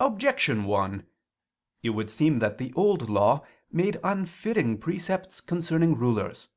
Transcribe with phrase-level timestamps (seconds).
[0.00, 1.06] Objection 1:
[1.84, 6.48] It would seem that the Old Law made unfitting precepts concerning rulers.